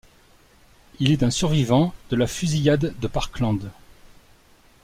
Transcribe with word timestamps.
Il 0.99 1.11
est 1.11 1.21
un 1.21 1.29
survivant 1.29 1.93
de 2.09 2.15
la 2.15 2.25
fusillade 2.25 2.95
de 2.99 3.07
Parkland. 3.07 3.69